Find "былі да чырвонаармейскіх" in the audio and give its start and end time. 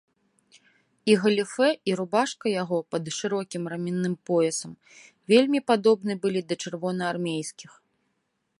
6.25-7.71